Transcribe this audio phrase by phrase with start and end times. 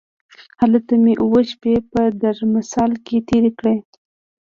[0.61, 3.75] هلته مې اووه شپې په درمسال کې تېرې کړې.